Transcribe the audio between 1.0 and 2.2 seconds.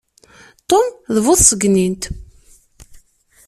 d bu tṣegnint.